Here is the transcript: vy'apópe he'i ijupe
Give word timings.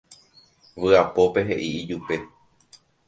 vy'apópe 0.81 1.43
he'i 1.49 1.69
ijupe 1.93 2.15